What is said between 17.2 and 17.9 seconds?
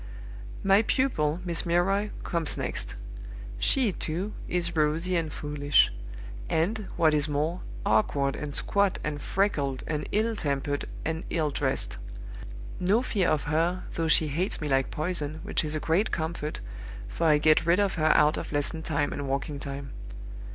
I get rid